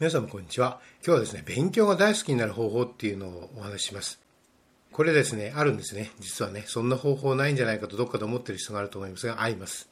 [0.00, 0.80] 皆様こんにちは。
[1.06, 4.18] 今日はですね、勉強が大好きになる方法っていうのをお話しします。
[4.90, 6.10] これですね、あるんですね。
[6.18, 9.88] 実はね、そんな方法ないんじゃないかとどっかで思ってる人があると思いますが、あります。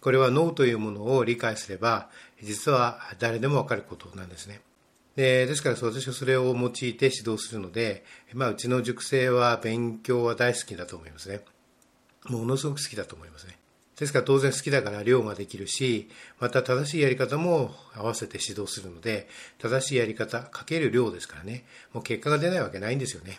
[0.00, 2.08] これは脳というものを理解すれば、
[2.40, 4.60] 実は誰でもわかることなんですね。
[5.16, 6.98] でですから私はそれを用いて指
[7.28, 8.04] 導するので、
[8.34, 11.40] まあ、うちの塾生は勉強は大好きだと思いますね。
[12.26, 13.58] ものすごく好きだと思いますね。
[13.98, 16.08] ですから当然好きだから量ができるし、
[16.40, 23.38] また正しいやり方も合わせて指導するので、正しいやり方かける量ですからね、もう結果が出ないわけないんですよね。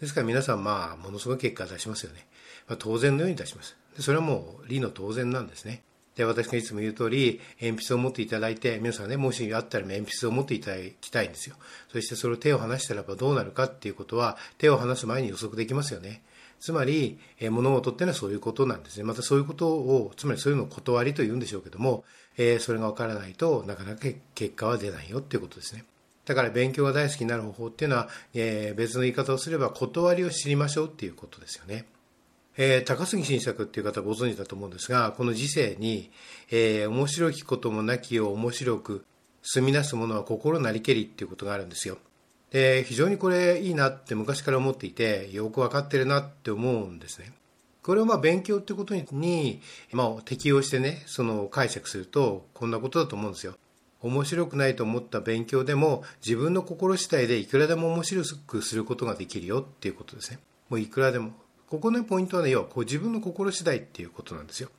[0.00, 2.26] ですから皆さんまあ、ものすごい結果出しますよね。
[2.66, 3.76] まあ、当然のように出します。
[3.96, 5.82] でそれはもう理の当然なんですね。
[6.18, 11.54] で、私がいつも言う通り、鉛筆を持っていただいて、皆さんね、もしあったら鉛筆を持っていただきたいんですよ。
[11.92, 16.22] そしてそれを手を離したらばどうなるかっていうことは、手を離す前に予測できますよね。
[16.60, 19.04] つまり、え物事っていうのはそういうことなんですね。
[19.04, 22.04] またそういうことを、つまりそういうのを断りと言うんでしょうけども、
[22.36, 25.84] えー、それがわからないとなかなか結果は出ないよっていうことですね。
[26.24, 31.86] だから勉強が大好きになる方法っていうのは、えー、別の言い方をすれば断りを知りましょうっていうことですよね。
[32.56, 36.10] えー、高杉晋作っていう方ご存知だと思うんですが、この時世に、
[36.50, 39.04] えー、面白きこともなきを面白く、
[39.42, 41.98] 住みなすものは心なりけりっていうことがあるんですよ。
[42.50, 47.32] で、非常にこれいいなって昔から思っていて、よくわかってるなって思うんですね。
[47.82, 49.60] これをまあ勉強ってことに、
[49.92, 53.54] まあ、適用してね、その解釈すると、こんなことだと思うんですよ。
[54.00, 60.38] 面白くないと思った勉強でも、自分の心次第でいくらでも面白くすることができるよっていうことですね。
[60.68, 61.32] もういくらでも。
[61.68, 64.70] ここのポイントはね、要はこう自分の心次第っていうことなんですよ。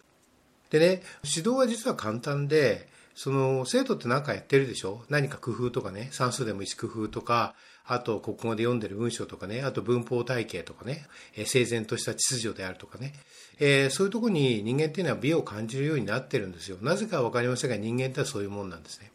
[0.69, 2.87] でね、指導は実は簡単で、
[3.21, 5.03] その生徒って何かやってるでしょ？
[5.09, 7.53] 何か工夫とかね、算数でも一工夫とか、
[7.85, 13.11] あと国語で読んでる文章とかね、あと文法体系とかね、えー、整然とした秩序であるとかね、
[13.59, 16.77] えー、そういうとこに人間っていうのは美を感じるようになってるんですよ。
[16.81, 19.11] なぜかわかりませんが人間ってはそういうもんなんですね。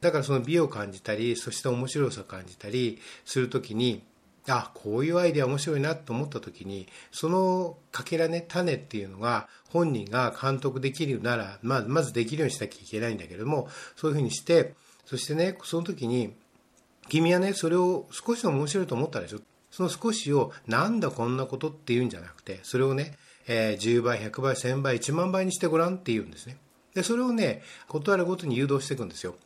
[0.00, 4.04] だからその美を感じたり、そして面白さを感じたりするときに、
[4.50, 16.34] あこういうアイデア面白いなと思った時にそのかけらね種っていうのが本人が監督できるなら、ま、まずできるようにしなきゃいけないんだけれどもそういうふうにしてそしてねその時に
[17.08, 19.40] 君はねそれを少しでも面白いと思ったでしょ？
[19.70, 23.16] その少しをなんだこんなことっていうんじゃなくてそれをね、
[23.46, 26.56] えー、10倍100倍1000倍1万倍にしてごらんって言うんですね。
[26.94, 29.36] でそれをね断るごとに誘導していくんですよ。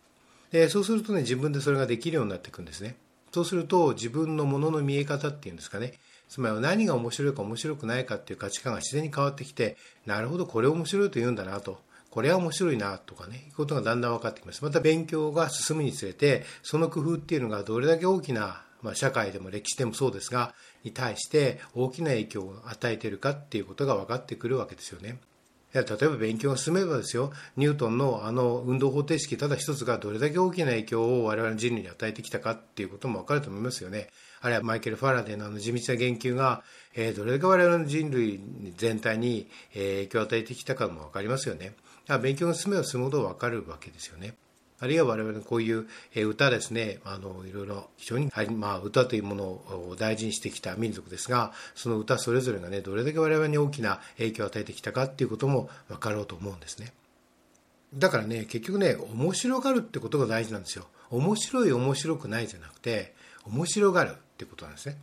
[0.52, 2.96] でそうするとね自分でそれができるようになっていくんですね。
[3.32, 5.94] そうすると自分のものの見え方っていうんですかね。
[6.28, 9.76] つまり何が面白いか面白くないかっていう価値観が自然に変わってきて
[10.06, 11.80] なるほどこれ面白いと言うんだなと。
[12.10, 14.62] これは面白いなとかねいうことがだんだん分かってきます。
[14.62, 20.54] また勉強が進むにつれてその工夫っていうのがどれだけ大きなまあ、社会でも歴史でもそうですが
[20.84, 25.18] に対して大きな影響を与えているかっていうことが分かってくるわけですよね。
[25.72, 34.08] 例えば勉強が進めばですよ、ニュートンのあの運動方程式ただ一つがどれだけ大きな影響を我々の人類に与えてきたかっていうことも分かると思いますよね。
[34.42, 36.62] あるいはマイケル・ファラデーのあの地道な言及が、
[36.94, 38.40] えー、どれだけ我々の人類
[38.76, 41.74] 全体に影響を与えてきたかも分かりますよね。
[42.20, 44.34] 勉強が進めば進むほどわかるわけですよね。
[44.82, 56.92] あるいは我々のこういう歌ですね、あの、いろいろ非常に、まあ、歌というものを大事にしてきた民族ですが、その歌それぞれがね、どれだけ我々に大きな影響を与えてきたかっていうことも分かろうと思うんですね。
[57.94, 60.88] だからね、結局ね、面白がるってことが大事なんですよ。
[61.10, 63.14] 面白い面白くないじゃなくて、
[63.44, 64.96] 面白がるってことなんですね。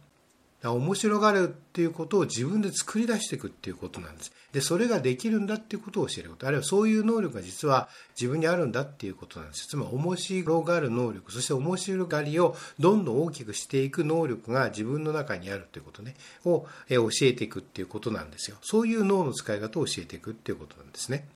[0.64, 4.34] 面白がるっていうことを自分で作り出していくっていうことなんです。
[4.52, 6.48] で、それができるんだっていうことを教えること。
[6.48, 7.88] あるいはそういう能力が実は
[8.20, 9.68] 自分にあるんだっていうことなんです。
[9.68, 18.58] つまり面白がる能力、そして面白がりをどんどん大きくしていく能力が自分の中にあるということね、を教えていくっていうことなんですよ。
[18.62, 21.28] そういう脳の使い方を教えていくっていうことなんですね。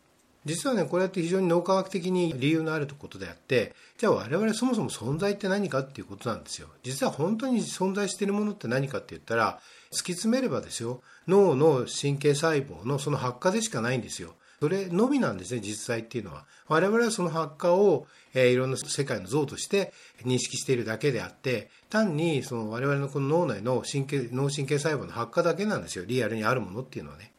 [0.45, 6.67] 実はね、これって非常に脳科学的に理由のあることであって、じゃあ我々そもそも存在って何かっていうことなんですよ。
[6.83, 9.59] 実は本当に存在しているものって何かって言ったら、
[9.91, 14.35] 突き詰めればですよ、脳の神経細胞のその発火でしかないんですよ。
[14.59, 16.45] それのみなんですね、実際っていうのは。
[16.69, 19.91] 我々はその発火を、えー、いろんな世界の像として
[20.23, 26.05] 認識しているだけであって、単にその我々のこの脳内の神経、脳神経細胞の発火だけなんですよ。
[26.05, 27.33] リアルにあるものっていうのはね。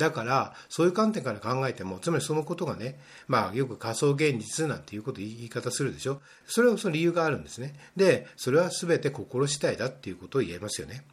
[0.00, 2.98] だから、そういう観点から考えても、つまりそのことがね、
[3.28, 6.22] まあ、よく仮想現実なんていうこと言い方するでしょ。
[6.46, 7.74] それはその理由があるんですね。
[7.96, 11.04] で、それは全て心次第だっていうことを言えますよね。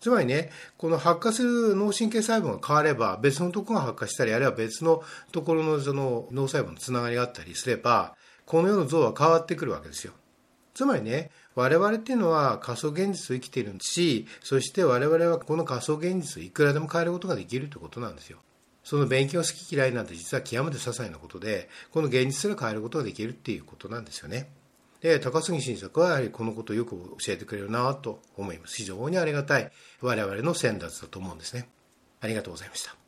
[0.00, 5.02] つまりね、この発火する脳神経細胞が変われば、別のところが発火したり、あるいは別の
[5.32, 10.12] ところのその脳細胞のつながりがあったりすれば、この世の像は変わってくるわけですよ。
[10.76, 18.40] つまりね、我々っていうのは仮想現実を生きているし、そして我々はこの仮想現実をいくらでも変えることができるということなんですよ。
[18.84, 24.50] その勉強好き嫌いなんて実は極めて些細なことで、この現実すら変えることができるっていうことなんですよね。
[25.00, 29.70] で高杉晋作はやはりこのことをよく教えてくれるなと思います非常にありがたい
[30.00, 31.68] 我々の先達だと思うんですね
[32.20, 33.05] ありがとうございました